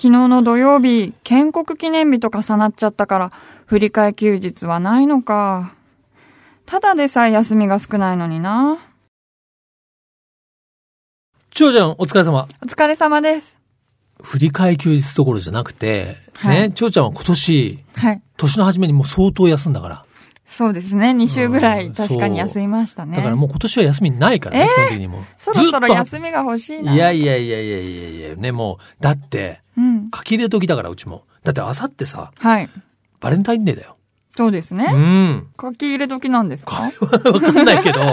[0.00, 3.32] 昨日の土曜日、建国記念日と重なっちゃったから、
[3.66, 5.74] 振り替え休日はないのか。
[6.64, 8.78] ただでさえ休みが少ないのにな。
[11.50, 12.48] 長ちゃん、お疲れ様。
[12.62, 13.54] お疲れ様です。
[14.22, 18.22] 振り替え休日どころじゃなくて、はいね、長ちゃんは今年、はい。
[18.38, 20.06] 年の初めにもう相当休んだから。
[20.46, 21.10] そうですね。
[21.10, 23.18] 2週ぐらうんい確かに休みましたね。
[23.18, 24.66] だからもう今年は休みないからね、えー？
[24.66, 25.22] 基本的にもう。
[25.36, 26.94] そろそろ休みが欲しいな。
[26.94, 29.69] いやいやいやいやいやいや、ね、もう、だって、うん。
[30.14, 31.24] 書き入れ時だから、うちも。
[31.44, 32.68] だって、あさってさ、はい。
[33.20, 33.96] バレンタインデーだよ。
[34.36, 34.86] そうですね。
[34.90, 35.48] うん。
[35.60, 36.90] 書き入れ時なんですか？
[37.00, 38.04] わかんないけど、い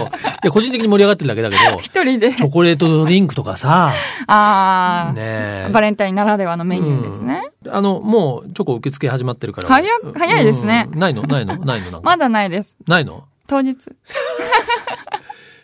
[0.42, 2.34] や、個人的に盛り上がってるだけだけど、 一人で。
[2.34, 3.92] チョコレートドリンクとかさ、
[4.26, 5.20] ああ、ね
[5.68, 7.42] えバレンタインならではのメニューですね。
[7.64, 9.68] うんあの、もう、チョコ受付始まってるから。
[9.68, 11.22] 早っ早いですねうんないの？
[11.24, 11.56] ないの？
[11.58, 12.00] ないの？
[12.02, 12.76] まだないです。
[12.86, 13.24] ないの？
[13.46, 13.76] 当日。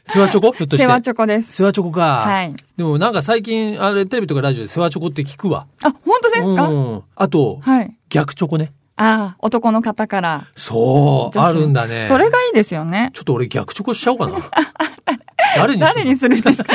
[0.06, 0.84] 世話チョコ ひょっとして。
[0.86, 1.52] 世話チョコです。
[1.52, 2.22] 世話チョコか。
[2.26, 2.54] はい。
[2.76, 5.66] でもなんか最近、あれ、テレビとかラジオで世話チョコって聞くわ。
[5.82, 6.68] あ、本当ですか？
[6.68, 7.02] うん。
[7.16, 7.94] あと、はい。
[8.10, 8.72] 逆チョコね。
[8.96, 10.44] ああ、男の方から。
[10.55, 12.05] そう、あるんだね。
[12.05, 13.10] それがいいですよね。
[13.12, 14.36] ちょっと俺逆チョコしちゃおうかな。
[15.56, 16.72] 誰にする誰にするんですか？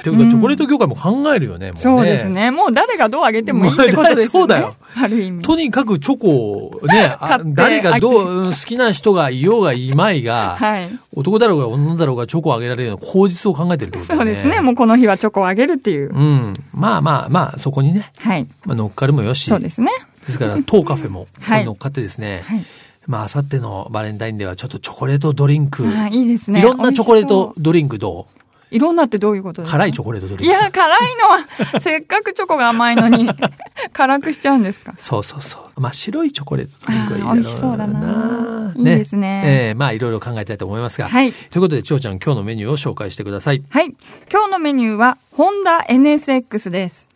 [0.00, 1.80] っていうか、チョコレート業界も考えるよね、もうね。
[1.80, 2.28] そうです。
[2.28, 2.50] ね。
[2.50, 4.26] もう誰がどうあげてもいいってことですよね。
[4.30, 4.74] そうだよ。
[4.96, 5.42] ある意味。
[5.42, 10.90] とにかくチョコをね、誰がどう、うん好きな人がいようがいまいが、はい。
[11.16, 14.32] 男だろうが女だろうがチョコをあげられるような口実を考えてるってことだよね。
[14.34, 14.60] そうですね。
[14.60, 16.10] もうこの日はチョコをあげるっていう。
[16.14, 16.54] うん。
[16.72, 18.46] まあまあまあ、そこにね、はい。
[18.66, 19.44] まあ、乗っかるもよし。
[19.46, 19.90] そうですね。
[20.26, 22.64] ですから、当カフェも、はい乗っかってですね、はい。
[23.06, 26.60] まあ、あさってのバレンタインデーはちょっとチョコレートドリンク、ああ、いいですね。
[26.60, 27.54] いろんなチョコレート。
[27.58, 28.34] ドリンクどう？
[28.74, 29.76] いろんなってどういうことですか？
[29.78, 30.44] 辛いチョコレートドリンク。
[30.46, 33.28] いや、辛いのは、 せっかくチョコが甘いのに、
[33.92, 34.94] 辛くしちゃうんですか？
[34.98, 35.80] そうそうそう。
[35.80, 37.60] まあ、白いチョコレートドリンクはいいだろうな。
[37.60, 38.72] そうだな。
[38.76, 41.08] いいですねええまあ、いろいろ考えたいと思いますが。
[41.08, 43.62] はいということで、ちょうちゃん、今日のメニューを紹介してください。
[43.68, 43.94] はい。
[44.32, 47.08] 今日のメニューは、ホンダ NSX です。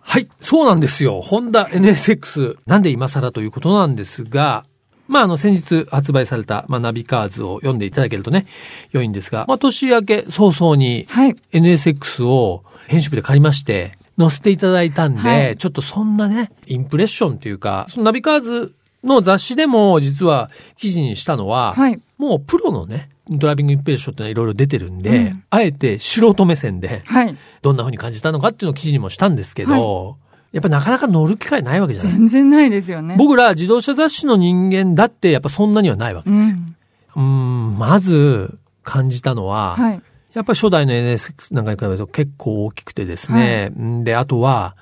[0.00, 1.20] はい、そうなんですよ。
[1.20, 2.56] ホンダ NSX。
[2.66, 4.64] なんで今更ということなんですが、
[5.08, 8.46] まあ、あの、先日発売された、まあ、ナビカーズを読んでいただけるとね、
[8.92, 11.34] 良いんですが、まあ、年明け早々に、はい。
[11.52, 18.74] NSX を編集部で借りまして、載せていただいたんで、はいちょっとそんなね、インプレッションというか、そのナビカーズ
[19.04, 27.36] の雑誌でも実は記事にしたのは、はいもうプロのね、ドライビングインプレッションってのはいろいろ出てるんで、うんあえて素人目線で、はい。
[27.62, 30.16] どんな風に感じたのかっていうのを記事にもしたんですけど、
[30.52, 32.12] やっぱなかなか乗る機会ないわけじゃない。
[32.12, 33.16] 全然ないですよね。
[33.18, 36.56] 僕ら自動車雑誌の人間だってやっぱそんなにはないわけうですよ。
[36.56, 36.76] ん。
[37.16, 40.02] うん、まず感じたのは、はい。
[40.34, 43.68] やっぱり初代の NSX なんかに比べると結構大きくてですね。
[43.70, 44.76] んで、あとは、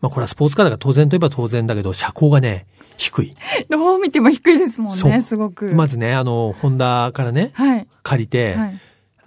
[0.00, 2.66] まあこれはスポーツカーだから当然といえば当然だけど、車高がね、
[2.96, 3.36] 低い。
[3.68, 5.72] どう見ても低いですもんね、すごく。
[5.74, 7.86] まずね、あの、ホンダからね、はい。
[8.02, 8.80] 借りて、はい。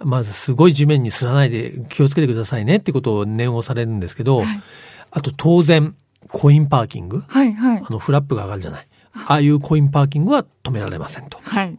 [0.04, 4.62] まずすごい地面にすらないで気をつけてくださいねってことを念をされるんですけど、はい
[5.10, 5.94] あと当然、
[6.28, 7.52] コインパーキングはい。
[7.52, 7.92] はいあ。
[7.92, 8.88] の、フラップが上がるじゃない。
[9.14, 11.38] ああいうコインパーキングは止められませんと。
[11.42, 11.76] はい。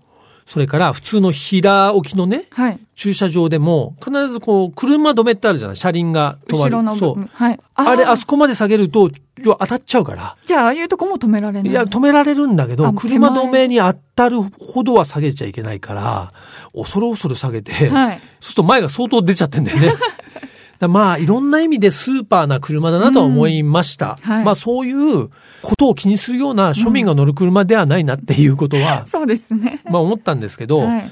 [0.49, 2.79] それから、普通の平置きのね、はい。
[2.95, 6.75] 駐車場でも、必ずこう、車止めってあるじゃない車輪が止まる。
[6.75, 7.29] 後ろの部そう分。。
[7.31, 7.59] はい。
[7.75, 8.29] あれ、あそこ。
[8.29, 9.11] こまで下げると、
[9.43, 10.35] 当たっちゃうから。
[10.47, 11.71] じゃあ、ああいうとこも止められない。
[11.71, 16.33] いや、止められるんだけど、あ車止めに当たるほどは下げちゃいけないから、
[16.73, 18.19] 恐る恐る下げて、はい。
[18.39, 19.93] そうすると前が相当出ちゃってんだよね。
[20.79, 24.17] だまあ、いろんな意味でスーパーな車だなとは思いました。
[24.23, 25.29] うんはいまあ、そういう
[25.61, 29.81] ことを気にするような庶民が乗る車ではないなっていうことは、そうですね。
[29.85, 31.11] まあ思ったんですけど、はい。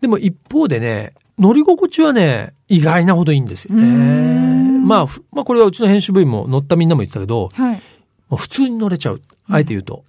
[0.00, 3.82] でも一方でね、乗り心地はね、意外なほどいいんですよね。
[3.84, 7.82] んまあ、ふまあこれはうちの編集部員も乗ったみんなも言ってたけど、はい。
[8.28, 9.22] まあ普通に乗れちゃう。
[9.48, 10.04] あえて言うと。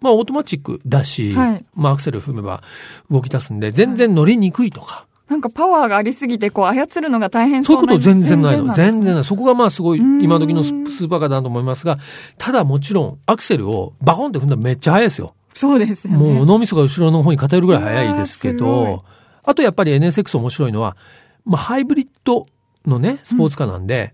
[0.00, 2.62] まあオートマチックだし、はいまあアクセル踏めば
[3.10, 8.74] 動き出すんで、全然乗りにくいとか、なんかパワーがありすぎて、こう、操るのが大変そういうそうなこと全然ないの。
[8.74, 9.24] 全然ない。
[9.24, 11.98] そこがまあすごい、ん今時のススーパーカーだなと思いますが、
[12.36, 15.34] ただもちろん、アクセルをバコンって踏んだらめっちゃ速いですよ。
[15.54, 16.18] そうですよね。
[16.18, 19.04] もう脳みそが後ろの方に偏るぐらい速いですけど、
[19.42, 20.98] あとやっぱり NSX 面白いのは、
[21.46, 22.46] まあハイブリッド
[22.86, 24.12] のね、スポーツカーなんで、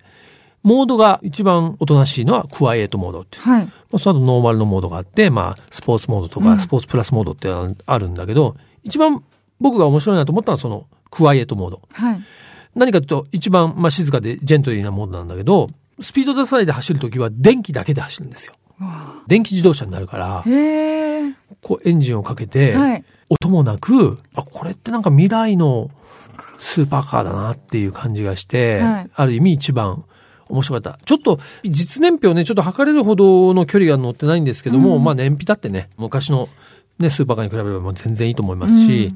[0.62, 3.42] モードが一番おとなしいのはクワイエットモードっていう。
[3.42, 3.64] はい。
[3.64, 7.48] まあ、その後ノーマルのモードがあって、まあ、スポーツモードとか、うんスポーツプラスモードって
[7.86, 9.22] あるんだけど、一番
[9.60, 11.82] 僕が面白いなと思ったのはその、クワイエットモード。
[11.92, 12.20] はい。
[12.74, 15.70] 何かというと、一番、まあ、静かでジェントリーなモードなんだけど、
[16.00, 18.54] スピード出さないで走るときは電気だけで走るんですよ。
[19.26, 20.44] 電気自動車になるから。
[21.62, 23.04] こうエンジンをかけて、はい。
[23.28, 25.90] 音もなく、あ、これってなんか未来の
[26.58, 30.04] スーパーカーだなっていう感じがして、はいある意味一番
[30.48, 30.98] 面白かった。
[31.04, 36.48] ちょっと、実年表ね、ちょっと測れるほどの距離が乗ってないんですけども、うんまあ燃費だってね、昔の
[36.98, 39.14] ね、スーパーカーに比べればもう全然いいと思いますし、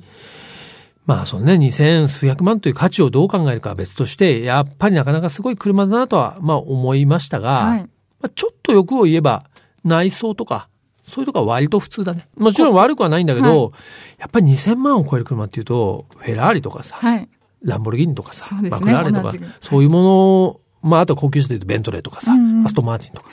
[1.04, 7.80] まあそのね、2000数百万という価値をどう考えるかは別として、やっぱりなかなかすごい車だなとは、まあ思いましたが、はい。
[7.80, 7.88] ま
[8.22, 9.44] あ、ちょっと欲を言えば、
[9.84, 10.68] 内装とか、
[11.06, 12.28] そういうとこは割と普通だね。
[12.36, 13.72] もちろん悪くはないんだけど、
[14.18, 17.28] やっぱり2000万を超える車っていうと、フェラーリとかさ、はい。
[17.64, 20.02] ランボルギーニとかさ、ねマクラーレンとかそういうも
[20.82, 23.30] の、まああと高級車で言うとベントレーとかさ、うんうんアストンマーティンとか、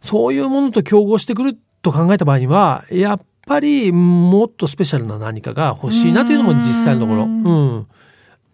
[0.00, 7.22] そういうものと競合してくると考えた場合には、やっぱりもっとスペシャルな何かが欲しいなというのも実際のところ。
[7.22, 7.86] ううんん。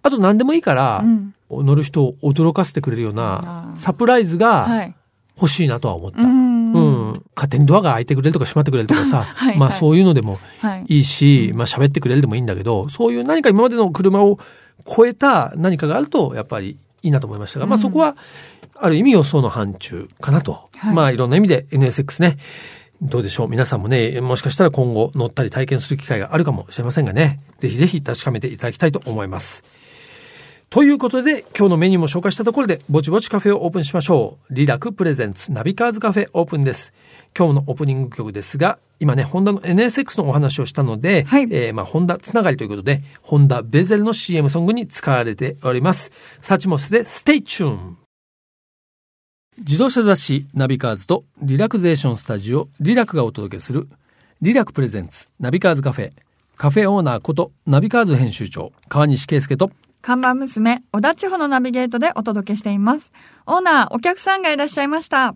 [0.03, 1.35] あと何でもいいから、うん。
[1.51, 4.95] 乗る人を驚かせてくれるようなサプライズはがい。
[5.37, 6.21] 欲しいなとは思った。
[6.21, 6.73] うん。
[6.73, 6.81] う
[7.13, 7.23] ん。
[7.37, 10.85] 勝手にドアが開いてくれるとか閉まってくれるとかさ、 はいまあはいそういうのでもはい。
[10.89, 14.39] いいし、まあ喋ってくれるでもいいんだけど、そういう何か今までの車を
[14.87, 18.17] 超えた何かがあると、やっぱりいいなと思いましたが、まあうんそこは、
[18.77, 20.69] ある意味予想の範疇かなと。
[20.77, 22.39] はいまあいろんな意味で NSX ね、
[23.05, 23.49] どうでしょう？
[23.49, 29.63] 皆さんもね、もしかしたら今後乗ったり体験する機会があるかもしれませんがね、ぜひぜひ確かめていただきたいと思います。
[30.71, 34.55] ということで、今日のメニューも紹介したところで、ぼちぼちカフェをオープンしましょう。
[34.55, 36.93] リラクプレゼンツナビカーズカフェオープンです。
[37.39, 46.11] 今日のオープニング曲ですが、今ね、ホンダの NSX のお話をしたので、はいえーまあ、ホンダつながりということで、ホンダベゼルの CM ソングに使われております。
[46.41, 48.04] サチモスで Stay Tuned。
[49.59, 53.89] 自動車雑誌ナビカーズとリラクゼーションスタジオリラクがお届けする
[54.43, 56.13] リラクプレゼンツナビカーズカフェ
[56.57, 59.71] カフェオーナーことナビカーズ編集長川西圭介と
[60.03, 63.11] 看板娘、小田千穂のナビゲートでお届けしています。
[63.47, 65.35] オーナー、お客さんがいらっしゃいました。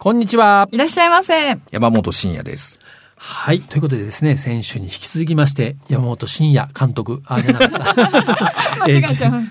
[0.00, 0.68] こんにちは。
[0.72, 1.60] いらっしゃいませ。
[1.70, 2.80] 山本慎也です。
[3.24, 3.60] はい。
[3.60, 8.86] ということでですね、先週に引き続きまして、山本慎也監督、あ、じゃなかった。
[8.90, 9.00] 自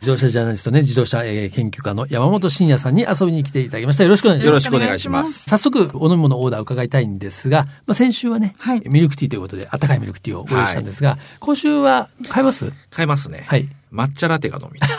[0.05, 4.03] 動車ジャーナリストね、自動車、えー研究家の山本慎也さんに遊びに来ていただきました。
[4.03, 4.47] よろしくお願いします。
[4.47, 5.43] よろしくお願いします。
[5.47, 12.73] 早速、お飲み物オーダーを伺いたいんですが、まあ、先週はね、はいミルクティーということで、温かいミルクティーをご用意したんですが、今週は買えます？
[12.89, 13.45] 買えますね。
[13.47, 13.69] はい。
[13.93, 14.89] 抹茶ラテが飲みたい。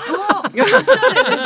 [0.54, 0.92] およろしいで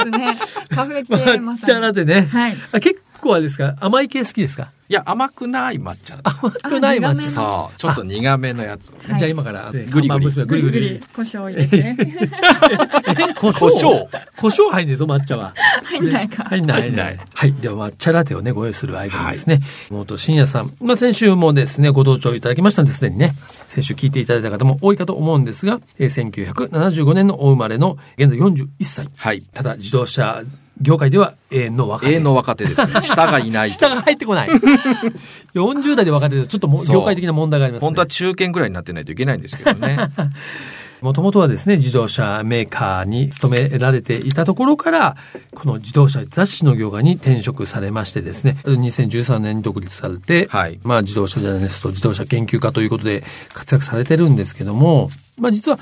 [0.05, 0.37] すね。
[0.71, 1.81] カフェ系ま抹茶。
[1.81, 2.29] ラテね。
[2.31, 2.57] はい。
[2.73, 3.75] あ結構あれですか？
[3.81, 4.69] 甘い系好きですか？
[4.89, 6.19] いや、甘くない抹茶。
[6.23, 7.21] 甘くない抹茶。
[7.23, 7.79] そう。
[7.79, 11.01] ちょっと苦めのやつじゃあ今から、グリグリグリグリ。
[11.15, 11.97] 胡椒を入れて。
[13.41, 14.07] 胡胡椒
[14.37, 15.55] 胡椒入んねえぞ、抹茶は。
[15.85, 16.45] 入んないか。
[16.45, 16.83] 入んない。
[16.83, 17.53] 入んないはい。
[17.55, 19.61] では、抹茶ラテをね、ご用意する間にですね、
[19.91, 20.71] 元深夜さん。
[20.81, 23.33] まあ、先週もですね、ご登場いただきましたんですでにね、
[23.69, 29.09] 先週聞いていただいた方も多いかと思うんですが、えー1975年のお生まれの、現在41歳。
[29.17, 29.43] はい。
[29.53, 30.43] ただ、自動車
[30.81, 32.13] 業界では永遠の若手。
[32.13, 32.93] 永遠の若手ですね。
[33.09, 33.71] 下がいない。
[33.71, 34.49] 下が入ってこない。
[35.55, 37.87] 40代で若手でちょっともそう業界的な問題がありますね。
[37.87, 39.99] 本当は中堅ぐらいになってないといけないんですけどね。
[41.03, 45.17] もともとはですね、自動車メーカーに勤められていたところから、
[45.55, 55.79] この自動車雑誌の業界に転職されましてですね、2013年に独立されて、はいまあ自動車ジャーナリスト、自動車研究家ということで活躍されてるんですけども、まあ実は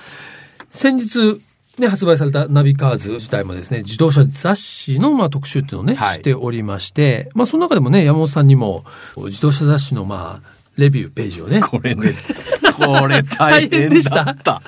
[0.71, 1.41] 先日、
[1.79, 8.85] ね、発売されたナビカーズ自体もですね、自動車雑誌のまあ特集っていうのをね、はいしておりまして、まあその中でもね、山本さんにも
[9.17, 12.15] 自動車雑誌のまあ、レビューページをね、これね、
[12.77, 14.63] これ大変だった。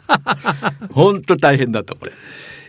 [0.93, 2.12] 本当大変だった、これ。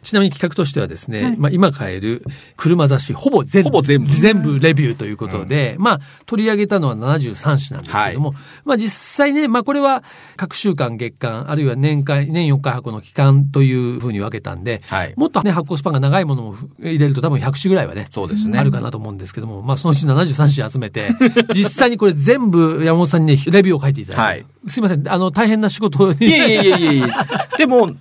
[0.07, 2.23] ちなみに企画としてはですね、まあ今買える
[2.55, 4.13] 車雑誌ほぼ全部、ほぼ全部。
[4.13, 8.33] 全部レビューということで、まあ取り上げたのは73紙なんですけども、
[8.63, 10.03] まあ実際ね、まあこれは
[10.37, 15.13] 各週間月間、あるいは年間、年4回箱の期間というふうに分けたんで、はい。
[15.17, 18.57] もっとね、発行スパンが長いものも入れると多分100紙ぐらいはね、そうですね。
[18.59, 21.09] あるかなと思うんですけども、まあそのうち73紙集めて、
[21.53, 26.27] 実際にこれ全部山本さんにね、レビューを書いていただいて、すいません、あの大変な仕事に。
[26.27, 27.91] いやいやいやいやいやでも、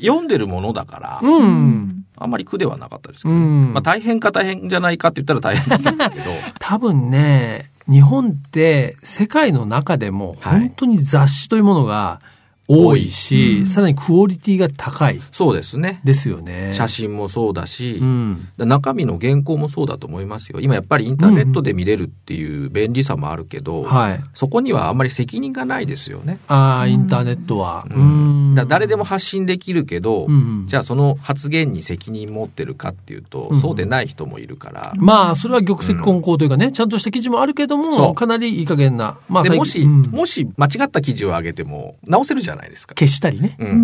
[0.00, 2.04] 読んでるものだから、うん。
[2.18, 3.72] あんまり苦ではなかったですけど、うん。
[3.72, 6.24] まあ大変か大変じゃないかって言ったら大変だったんですけど、
[6.58, 10.60] 多分ね、日本って世界の中でもはい。
[10.60, 12.20] 本当に雑誌というものが
[12.68, 16.00] 多いし、さらにクオリティが高いそうですね。
[16.04, 16.72] ですよね。
[16.74, 18.48] 写真もそうだし、うん。
[18.58, 20.60] 中身の原稿もそうだと思いますよ。
[20.60, 24.20] 今やっぱりインターネットで見れるっていう便利さもあるけど、はい。
[24.34, 26.38] そこにはあんまり責任がないですよね。
[26.48, 27.86] ああ、インターネットは。
[27.88, 39.18] うん誰でも発信できるけど、うんじゃあその発言に責任持ってるかっていうと、うんそうでない人もいるから、まあ、それは玉石混交というかね、ちゃんとした記事もあるけども、かなりいい加減な。
[39.28, 42.94] まあ、もし、もし間違った記事を上げても直せるじゃないですか。
[42.94, 43.56] 消したりね。
[43.58, 43.74] うんう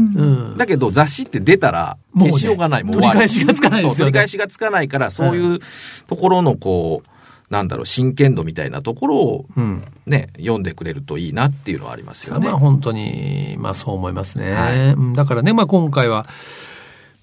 [0.55, 0.57] ん。
[0.57, 2.85] だけど雑誌って出たらもうね消しようがない。
[2.85, 5.59] もう取り返しがつかないですよねそう、取り返しがつかないから、そういう
[6.09, 7.09] ところのこう、
[7.53, 9.85] なんだろう、真剣度みたいなところをうん。
[10.07, 12.47] ね、読んでくれるといいなっていうのはありますよね。
[12.47, 14.53] まあ本当に、まあそう思いますね。
[14.53, 16.27] はいうんだからね、まあ今回は、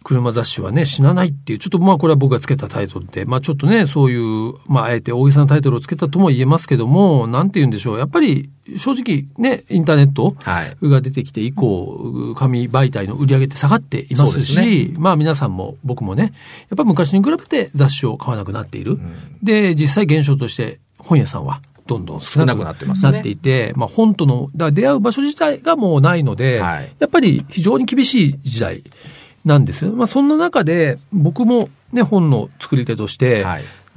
[0.09, 7.99] 車雑誌はね、死なないっていう、ちょっとまあこれは僕がつけたタイトルで、まあちょっとね、そういう、まああえて大げさなタイトルをつけたとも言えますけども、なんて言うんでしょう。
[7.99, 10.35] やっぱり正直ね、インターネット
[10.81, 16.31] が出てきて以降、紙媒体の売り上げって下がっていますし、すね、まあ皆さんも僕もね、やっ
[16.75, 18.93] ぱり昔に比べて雑誌を買わなくなっている。
[18.93, 19.13] うん、
[19.43, 23.11] で、実際現象として本屋さんはどんどん少なくなってますね。
[23.11, 28.83] なっていて、まあ本との、だ出会う場所自体がもうないので、はい、やっぱり非常に厳しい時代
[29.45, 29.91] なんですよ。
[29.91, 33.45] まあそんな中で僕もね、本の作り手として、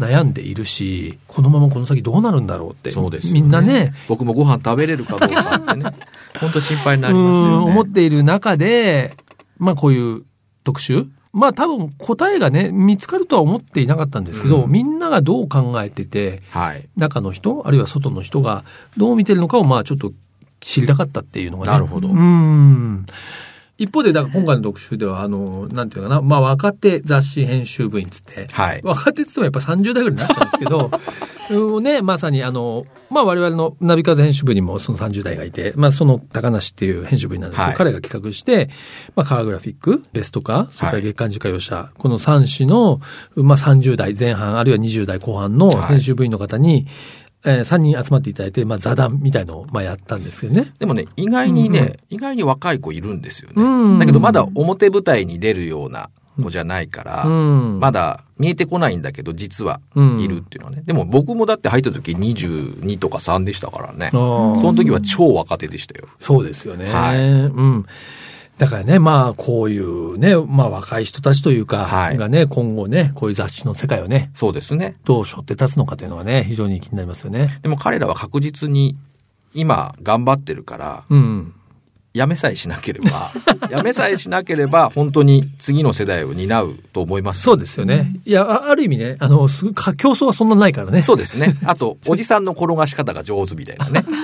[0.01, 2.91] 悩んでいるし、このままこの先どうなるんだろうって。
[2.91, 3.95] そうです、ね、みんなね。
[4.09, 5.85] 僕もご飯食べれるかどうかってね。
[6.41, 7.71] 本当心配になりますよね。
[7.71, 9.15] 思っている中で、
[9.59, 10.23] まあこういう
[10.65, 18.65] 特集まあ多分答えがね、見つかるとは思っていなかったんですけど、うん、みんながどう考えてて、はい、中の人、あるいは外の人が
[18.97, 20.13] どう見てるのかをまあちょっと
[20.61, 21.73] 知りたかったっていうのがね。
[21.73, 22.09] なるほど。
[22.09, 23.07] うん。
[23.83, 38.71] 一方で、だから今回の特集では、あの、なんていうかな、まあ若手雑誌編集部員つって、はい、若手って言ってもやっぱ30代ぐらいになっちゃうんですけど、 ね、まさにあの、まあ我々のナビカズ編集部にもその30代がいて、まあその高梨っていう編集部員なんですけど、はい、彼が企画して、
[39.17, 43.01] まあカーグラフィック、ベストカー、それから月刊自家用車、はい、この3種の、
[43.35, 46.87] まあ30代前半、あるいは20代後半の編集部員の方に、
[47.45, 50.73] えー、3人集まっていただいて、まあ、座談みたいのを、まあ、やったんですけどね。
[50.79, 53.55] でもね、意外にね、うんうん、意外に若い子いるんですよね。
[53.57, 60.83] うんうん、だけど、まだ表舞台に出るような子じゃないから、うん、まだ見えてこないんだけど、実はいるっていうのはね。
[60.85, 64.11] でも僕もだって入った時22とか3でしたからね。
[64.13, 66.07] その時は超若手でしたよ。
[66.21, 66.93] そうですよね。
[66.93, 67.19] はい。
[67.19, 67.87] うん。
[68.63, 74.95] だからね、まあ、こういうね、まあ、若い人たちというか、はい、がね、今後ね、こういう雑誌の世界をね、そうですね。
[75.05, 77.59] どう背負って立つのかというのはね、非常に気になりますよね。
[77.63, 78.97] でも彼らは確実に、
[79.53, 81.55] 今、頑張ってるから、うん。
[82.15, 83.33] やめさえしなければ、
[83.69, 87.43] やめさえしなければ、本当に次の世代を担うと思います。
[87.43, 88.15] そうですよね。
[88.25, 91.03] いや、ある意味ね、あの、すか競争はそんなないからね。
[91.03, 91.57] そうですね。
[91.65, 94.05] あと、おじさんの転がし方が上手みたいなね。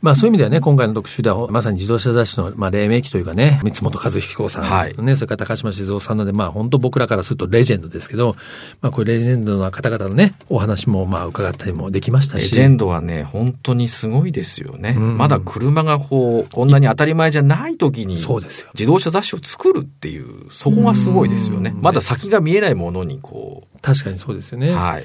[0.00, 8.36] まあそういう意味ではね、今回の特集ではまさに自動車雑誌の、まあ、黎明期というかね、三本和彦さん、はい、ね、それから高島静雄さんので、まあ本当僕らからするとレジェンドですけど、
[8.80, 12.44] まあこういうレジェンドの方々のね、お話もまあ伺ったりもできましたし。
[12.44, 14.94] レジェンドはね、本当にすごいですよね。
[14.96, 18.70] うん、まだ車がこう、こんなに当たり前じゃない時に、そうですよ。
[18.74, 21.74] 自動車雑誌を作るっていう、そこがすごいですよね。
[21.80, 23.78] まだ先が見えないものにこう。
[23.80, 24.70] 確かにそうですよね。
[24.72, 25.04] はい。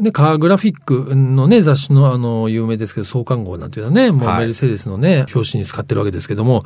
[0.00, 6.64] ね、カーグラフィックのね、雑誌のあの、有名ですけど、創刊号なんていうのはね、もうメルセデスのね、表紙に使ってるわけですけども、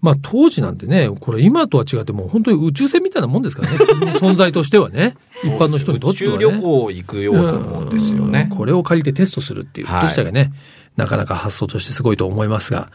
[0.00, 3.76] まあ当時なんてね、これ今とは違ってもう本当に宇宙船みたいなもんですからね、
[4.18, 6.36] 存在としてはね、一般の人にとっては、ね。
[6.36, 8.48] 宇宙旅行行くようなもんですよね。
[8.50, 10.50] これを借りてテストするっていうこと自体がね、はい、
[10.96, 12.90] なかなか発想としてすごいと思いますが、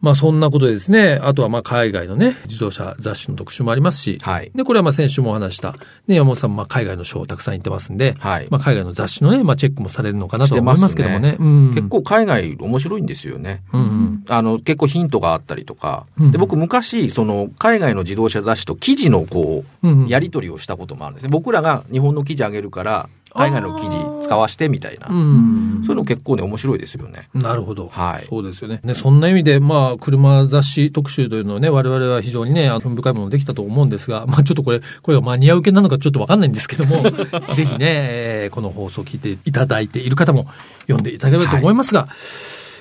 [0.00, 4.50] まあそんなことでですね、あとはまあ海外のね、自動車雑誌の特集もありますし、はい。
[4.54, 8.46] で、これはまあ先週もお話した、ね、山本さんもまあ海外の賞をたくさん行ってますんで、はい。
[8.50, 11.32] まあ海外の雑誌のね、まあチェックもされるのかなと思いますけどもね。
[11.32, 13.62] ねうん、結構海外面白いんですよね。
[13.72, 14.24] うん、うん。
[14.28, 21.30] あの、結構ヒントがあったりとか、うん、で、僕昔、その海外の自動車雑誌と記事のこう、うん、やり取りをしたこともあるんですね。
[21.30, 25.08] 僕らが日本の記事あげるから、海外の記事使わしてみたいな。
[25.08, 27.28] そういうの結構ね、面白いですよね。
[27.34, 27.88] なるほど。
[27.88, 28.26] はい。
[28.28, 28.80] そうですよね。
[28.84, 37.02] ね、そんな意味で、まあ、車雑誌特集というのをね、我々は非常にね、興味深いものできたと思うんですが、まあ、ちょっとこれ、これがマニア受けなのかちょっとわかんないんですけども、
[37.54, 40.46] ぜひね、えー、この放送を聞いていただいている方も
[40.82, 42.10] 読んでいただければと思いますが、はい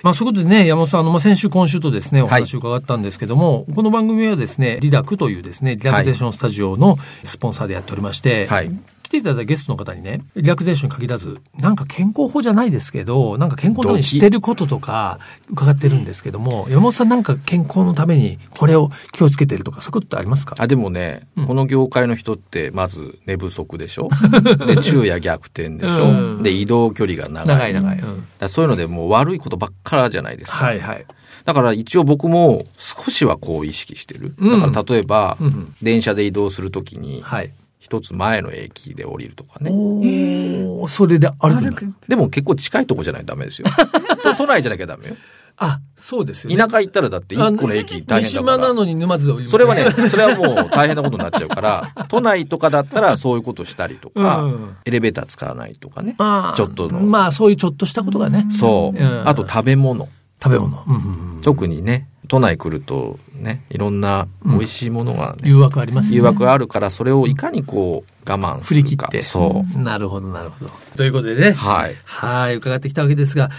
[0.04, 8.70] まあ、そういうことでね、山本さん、あの、まあ、先週、今週とですね、お話を伺ったんですけども、はい、この番組はですね、リダクというですね、リラクゼーションスタジオのスポンサーでやっておりまして、はい、
[9.14, 20.56] ていただいたゲストの方にね、リラクゼーションに限らず、なんか健康法じゃないですけど、なんか健康のためにしてることとか伺ってるんですけども、山本さんなんか健康のためにこれを気をつけてるとか、そういうことってありますか？
[20.60, 24.10] あ、でもね、うん、この業界の人って、まず寝不足でしょ？
[24.68, 27.74] で、昼夜逆転でしょ、うん、で、移動距離が長い。
[27.74, 28.00] 長い長い。
[28.42, 30.58] うん、そういうのでもう悪いことばっかりじゃないですか。
[30.58, 31.06] はいはい。
[31.46, 34.34] だから一応僕も少しはこう意識してる。
[34.40, 35.38] だから例えば、
[35.82, 37.52] 電車で移動するときに、はい、
[37.84, 39.70] 一つ前の駅で降りるとかね。
[40.66, 43.68] おそれで歩くでも結構近いとこじゃないとダメですよ。
[44.38, 45.16] 都内じゃなきゃダメよ。
[45.58, 48.56] あ、そうですよ、ね、田舎行ったらだって一個の駅大変だから。
[48.56, 49.50] 島なのに沼津で降りる。
[49.50, 56.16] それはね、それはもう大変なことになっちゃうから、 都内とかだったらそういうことしたりとか、うん、エレベーター使わないとかね。
[56.18, 57.02] ちょっとの。
[57.02, 58.48] まあそういうちょっとしたことがね。
[58.58, 58.98] そう。
[58.98, 60.08] うん、あと食べ物。
[60.42, 60.84] 食べ物。
[60.88, 66.16] うん、特にね、都内来るとね、いろんな美味しいものが、ねうん、誘惑ありますね。
[66.16, 68.66] 誘惑あるから、それをいかにこう、我慢するか。
[68.66, 69.22] 振り切って。
[69.22, 69.80] そう。
[69.80, 70.72] なるほど、なるほど。
[70.96, 71.52] ということでね。
[71.52, 71.96] はい。
[72.04, 73.50] はい、伺ってきたわけですが、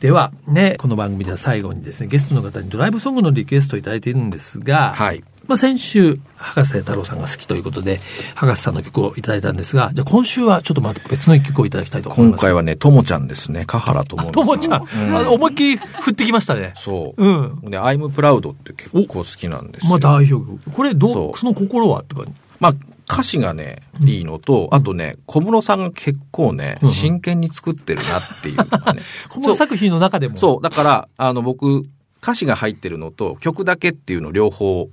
[0.00, 5.22] では、ね、この番組では最後にですね、ゲストの方にドライブソングのリクエストをいただいているんですが、はい。
[5.46, 8.00] まあ、先週、博士太郎さんが好きということで、
[8.34, 12.40] 博士さんの曲をいただいたんですが、じゃあ今週はちょっとまた別の一曲をいただきたいと思います。
[12.40, 13.64] 今回はね、ともちゃんですね。
[13.66, 14.30] 香原とも。
[14.30, 15.28] ともちゃん。
[15.28, 16.74] 思いっきり振ってきましたね。
[16.76, 17.24] そう。
[17.24, 17.32] う
[17.66, 17.70] ん。
[17.70, 19.90] で、I'm Proud って結構好きなんですよ。
[19.90, 20.70] まあ代表曲。
[20.70, 22.00] これ、どう、その心は？
[22.00, 22.22] ってか。
[22.60, 22.74] まあ、
[23.12, 29.02] 歌詞がね、いいのと、あとね、小室さんが結構ね、真剣に作ってるなっていうかね。
[29.30, 31.82] 小室作品の中でもそう、だから、あの、僕、
[32.22, 34.88] 歌詞が入ってるのと曲だけっていうの両方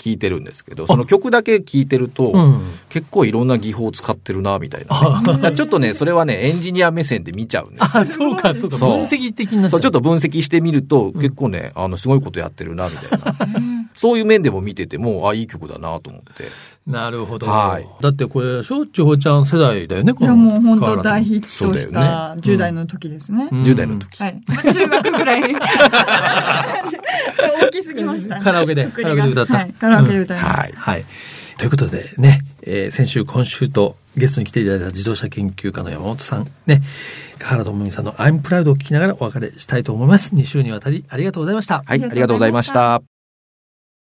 [0.00, 2.32] 聞いてるんですけど、その曲だけ聞いてると、
[2.88, 8.78] 結構いろんな技法を使ってるな、みたいな、ね、 ちょっとね、それはね、エンジニア目線で見ちゃうんですあ、そうか、そうか。
[8.78, 13.36] 分析的なそう、ちょっと分析してみると、結構ね、あの、すごいことやってるな、みたいな。
[14.00, 16.44] そういう面でも見てても、あ、いい曲だなと思って。
[16.86, 17.46] なるほど。
[17.46, 17.86] はい。
[18.00, 23.50] だってこれ、しょちほちゃん世代だよね、いや、もう本当大ヒットした10代の時ですね。
[23.52, 24.16] うん、10代の時。
[24.16, 24.40] はい。
[24.72, 25.42] 中学ぐらい。
[27.62, 29.54] 大きすぎました、カラオケで、カラオケで歌った。
[29.54, 30.60] はい、カラオケで歌いました。
[30.60, 30.72] はい。
[30.74, 31.04] はい。
[31.58, 36.80] ということでね、えー、先週、今週とゲストに来ていただいた自動車研究家の山本さん、ね、
[37.38, 40.34] 原智美さんの I'm Proud を聞きながらお別れしたいと思います。
[40.34, 41.82] 2週にわたりありがとうございました。
[41.84, 43.19] はい、ありがとうございました。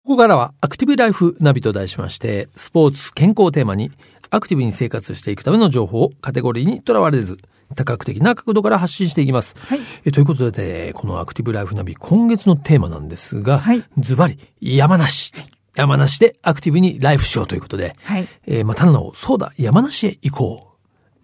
[0.04, 3.90] ここからはアクティブライフナビと題しまして、スポーツ、健康をテーマに、
[4.28, 7.38] アクティブに生活していくための情報をカテゴリーにとらわれず、
[7.74, 9.56] 多角的な角度から発信していきます。
[9.60, 13.62] はい、えということで、このアクティブライフナビ、今月のテーマなんですが、
[13.98, 15.32] ズバリ、山梨。
[15.74, 20.73] 山梨でアクティブにライフしようということで、はい、えー、まあ、ただの、そうだ、山梨へ行こう。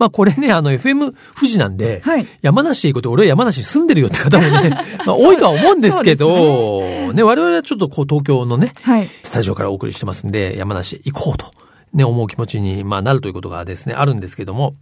[0.01, 4.71] まあこれね、あの FM 富士なんで、はい、山梨へ行くと俺は山梨に住んでるよって方もね、
[5.05, 7.13] まあ多いとは思うんですけど、ね。
[7.13, 11.53] ね、我々はちょっとこう東京のね、はい、スタジオからお送りしてますんで、山梨へ行こうと、
[11.93, 14.75] ね、思う気持ちに、まあなるということがですね、あるんですけども、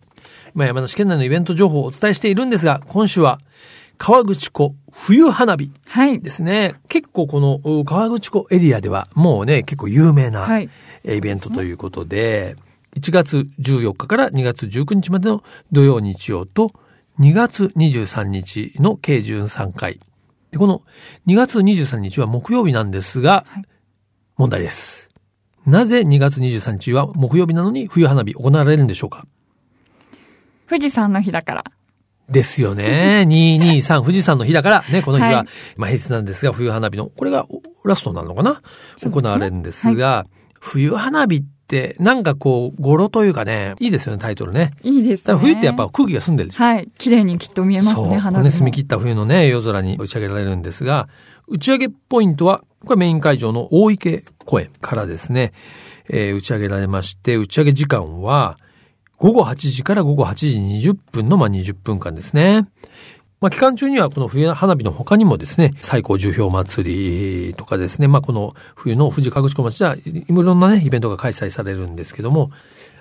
[0.55, 3.41] まあ山梨県内のイベント情報をお伝えしているんですが、今週は、
[3.97, 5.73] 川口湖冬花火
[6.23, 6.63] ですね。
[6.63, 10.69] はい、結構この川口湖エリアではもうね、結構有名なイ
[11.21, 15.43] ベントということで、はい1月14日から2月19日までの
[15.73, 16.73] 土曜日曜と
[17.21, 20.01] 2月23日の計13回。
[20.51, 20.83] でこの
[21.27, 23.65] 2月23日は木曜日なんですが、はい、
[24.37, 25.11] 問題です。
[25.67, 29.27] なぜ2月23日は木曜日なのに冬花火行われるんでしょうか？
[30.69, 31.65] 富士山の日だから。
[32.29, 33.25] ですよね。
[33.29, 35.47] 223富士山の日だからね、この日は、はい、
[35.77, 37.47] まあ平日なんですが、冬花火の、これが
[37.85, 38.59] ラストなのかな、ね、
[39.11, 41.58] 行われるんですが、はい、冬花火って、
[41.99, 44.71] なんかこう、語呂というかね、いいですよね、タイトルね。
[44.83, 45.35] いいですね。
[45.37, 46.65] 冬ってやっぱ空気が澄んでるでしょ。
[46.65, 46.89] はい。
[46.97, 51.09] 綺麗にきっと見えますね、花火ね、澄み切った冬のね、夜空に打ち上げられるんですが、
[51.47, 55.53] 打ち上げポイントは、これメイン会場の大池公園からですね、
[56.09, 58.59] えー、打ち上げられまして、打ち上げ時間は、
[59.19, 62.69] 午後8時から午後8時20分の、まあ、20分間ですね。
[63.41, 72.51] まあ、期間中にはこの冬花火の他にもですね、最高樹氷祭りとかですね、まあ、この冬の富士河口湖町ではいろんなね、イベントが開催されるんですけども、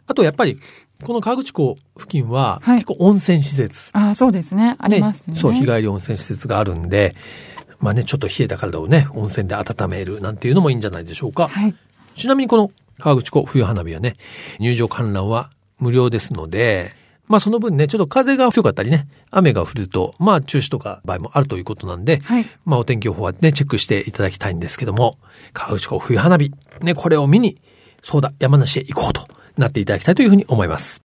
[0.06, 0.60] あとやっぱり、
[1.04, 3.90] この河口湖付近は結構温泉施設。
[3.94, 4.76] はい、ああ、そうですね。
[4.80, 5.36] ありますね。
[5.36, 7.16] そう、日帰り温泉施設があるんで、
[7.80, 11.48] まあね、ちょっと冷えた体をね、温泉で温めるなんていうのもいいんじゃないでしょうか。
[11.48, 11.76] はい。
[12.16, 14.16] ちなみにこの河口湖冬花火はね、
[14.60, 16.94] 入場観覧は無料ですので、
[17.28, 25.18] まあその分ね、ちょっと風が強かったりね、雨が降ると、まあ中止とか場合もあるということなんで、はい、まあお天気予報はね、チェックしていただきたいんですけども、
[25.54, 27.62] 川口湖冬花火、ね、これを見に、
[28.02, 31.02] そうだ、山梨へ行こうとなっていただきたいというふうに思います。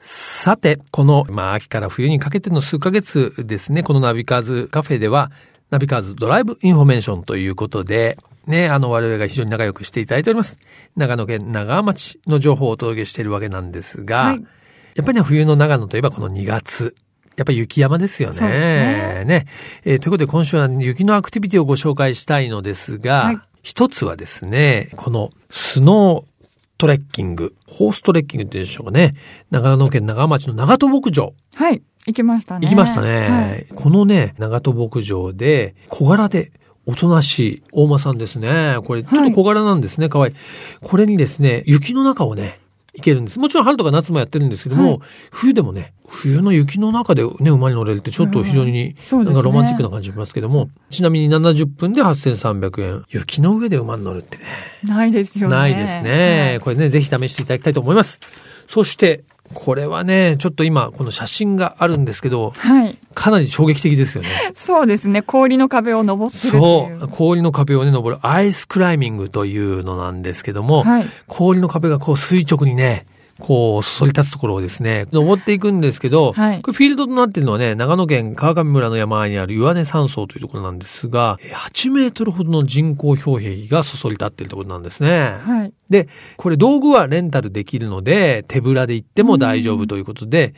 [0.00, 5.32] さて、この、まあ秋から冬にかけての数ヶ月ですね、このナビカーズカフェでは、
[5.70, 10.56] ナビカーズドライブインフォメーションということで、ね、あの、我々が非常に仲良くしていただいております。
[10.96, 14.46] 長野県長和町の情報をお届けしているわけなんですが、はい、
[14.94, 16.96] やっぱりね、冬の長野といえばこの2月。
[17.36, 18.40] やっぱり雪山ですよね。
[18.40, 19.46] ねね、
[19.84, 26.38] えー、ということで今週は雪のアクティビティをご紹介したいのですが、はい、一つはですね、このスノー
[26.78, 29.14] トレッキング、ホーストレッキングって言うんでしょうかね。
[29.50, 31.32] 長野県長浜町の長戸牧場。
[31.54, 31.82] はい。
[32.08, 32.66] 行きましたね。
[32.66, 33.28] 行きましたね。
[33.28, 36.52] はい、このね、長戸牧場で小柄で
[36.86, 38.78] おとなしい大間さんですね。
[38.84, 40.34] これ、ちょっと小柄なんですね、はい、かわいい。
[40.80, 42.60] これにですね、雪の中をね、
[42.94, 43.38] 行けるんです。
[43.38, 53.04] もちろん春とか夏もやってるんですけども、はい、冬でもね、冬の雪の中でね、馬に乗れるってちょっと非常に、なんかロマンチックな感じしますけども、ね、ちなみに70分で8300円。
[53.10, 54.44] 雪の上で馬に乗るってね。
[54.82, 55.54] ないですよね。
[55.54, 56.46] ないですね。
[56.48, 58.18] はい、これね、ぜひ試していただきたいと思います。
[58.66, 62.98] そして、これはね、ちょっと今、この写真があるんですけど、はい。
[63.14, 64.28] かなり衝撃的ですよね。
[64.54, 65.22] そうですね。
[65.22, 67.08] 氷の壁を登ってるそう。
[67.08, 71.06] 氷の壁をね、登るアイスクライミングというのなんですけども、はい。
[71.26, 73.06] 氷の壁がこう垂直にね、
[73.40, 85.34] こう、そそり立つところをですね、登っていくんですけど、はい、これフィールドとなっているのはね、長野県川上村の山あいにある岩根山荘というところなんですが、8メートルほどの人工氷壁がそそり立っているところなんですね。
[85.40, 85.72] はい。
[85.88, 90.54] で、これ道具はレンタルできるので、手ぶらで行っても大丈夫ということで、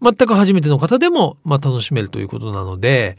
[0.00, 3.18] 全く初めての方でも、まあ、楽しめるということなので、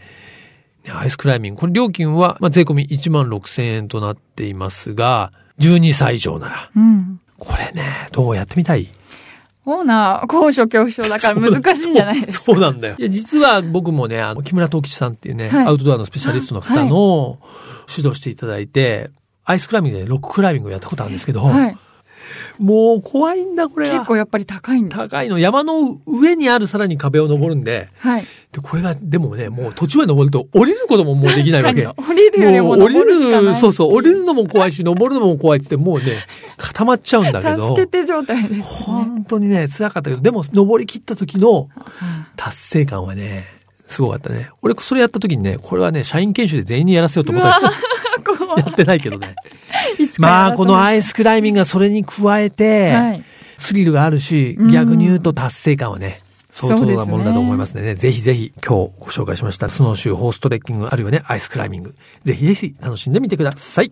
[0.91, 1.61] アイスクライミング。
[1.61, 6.71] これ料金は、まあ、税込み1万6千円となっていますが、12歳以上なら。
[6.75, 7.21] うん。
[7.37, 8.89] これね、どうやってみたい？
[9.65, 12.45] オーナー、高所恐怖症だから難しいんじゃないですか。
[12.45, 12.95] そうなんだよ。
[12.97, 17.39] いや、実は僕もね、あの、木村東吉さんっていうね、はい、アウトドアのスペシャリストの方の
[17.89, 19.09] 指導していただいて、
[19.45, 21.77] アイスクライミングでロッククライミングをやったことあるんですけど、はい、
[22.57, 24.97] もう怖いんだ、これ結構やっぱり高いんだ。
[24.97, 25.39] 高いの。
[25.39, 27.89] 山の上にあるさらに壁を登るんで。
[27.97, 28.25] はい。
[28.51, 31.85] で、これが、でもね、もう途中まで登ると降りることももうできないわけ。
[31.85, 36.25] 降りるよりも登るしかない、そうそう、降りるのも怖いし、登るのも怖いってもうね、
[36.57, 37.69] 固まっちゃうんだけど。
[37.69, 38.61] 助けて状態です、ね。
[38.61, 41.69] 本当にね、辛かったけど、でも登り切った時の
[42.35, 43.45] 達成感はね、
[43.87, 44.49] すごかったね。
[44.61, 47.59] 俺、それやった時にね、これはね、社員研修で全員にやらせようと思った
[48.57, 49.35] やってないけどね。
[50.19, 53.23] まあ、このアイスクライミングがそれに加えて、はい、
[53.57, 56.21] スリルがあるし、逆に言うと達成感はね、
[56.51, 63.91] 相当なものだと思いますのでね、ぜひぜひ今日ご紹介しましたスノーシュー、ホーストレッキング、あるいはね、アイスクライミング、ぜひぜひ楽しんでみてください。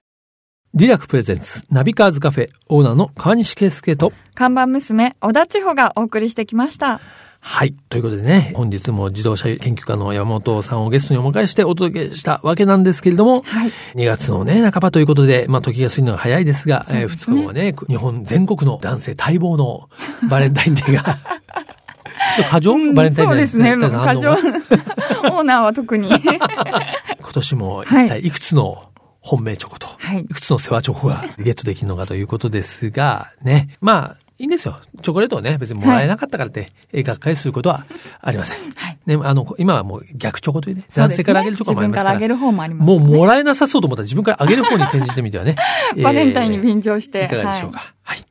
[0.74, 7.02] リラクプレゼンツ、ナビカーズカフェ、オーナーの川西圭介と、看板娘、小田千穂がお送りしてきました。
[7.44, 7.74] はい。
[7.90, 19.90] ということでね、本日も自動車研究家の山本さんをゲストにお迎えしてお届けしたわけなんですけれども、はい、2月のね、半ばということで、まあ時が過ぎるのが早いですが、すね、えー、2日後はね、日本全国の男性待望の
[20.30, 21.18] バレンタインデーが
[22.38, 23.38] ちょっと過剰、バレンタインデー？
[23.38, 23.72] ですね。
[23.72, 24.00] そうですね。
[24.04, 24.32] 過剰。
[25.34, 26.10] オーナーは特に。
[26.10, 26.40] 今
[27.34, 28.84] 年も一体いくつの
[29.20, 33.76] 本命チョコと、はい、いくつの世話チョコがゲットできるのかということですが、ね。
[33.82, 34.76] まあ、いいんですよ。
[35.04, 37.86] チョコレートをね、別にもらえなかったからって、はい、がっかりすることは
[38.20, 38.58] ありません。
[38.72, 38.98] はい。
[39.06, 42.14] ね、あの、今はもう逆チョコというね、男性からあげるチョコもありますから。
[42.16, 45.56] 自分からあげる方もあります、ね、もうもらえなさそうと思ったら自分からあげる方に転じてみてはね。
[46.02, 47.26] バレンタインに便乗して。
[47.26, 47.94] いかがでしょうか。
[48.04, 48.26] はい、はい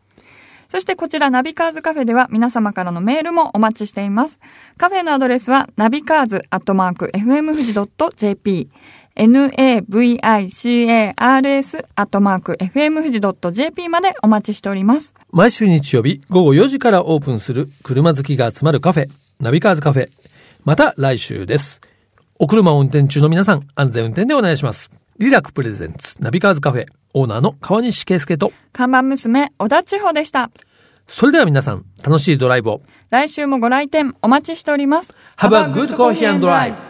[0.70, 4.38] そしてこちらナビカーズカフェでは皆様からのメールもお待ちしています。
[4.76, 7.56] カフェのアドレスはナビカーズアットマーク FM
[9.20, 13.20] 富士 .jp navicars アットマーク fm 富士
[13.52, 15.14] .jp までお待ちしております。
[15.30, 20.08] 毎週日曜日午後4時からオープンする車好きが集まるカフェ、ナビカーズカフェ。
[20.64, 21.82] また来週です。
[22.38, 24.90] お車を運転中の皆さん、安全運転でお願いします。
[25.18, 30.50] リラックプレゼンツ、ナビカーズカフェ、オーナーの川西圭介と、看板娘、小田千穂でした。
[31.06, 32.80] それでは皆さん、楽しいドライブを。
[33.10, 35.12] 来週もご来店お待ちしております。
[35.36, 36.89] Have a good coffee and drive!